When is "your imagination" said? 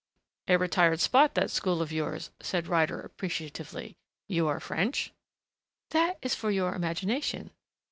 6.49-7.51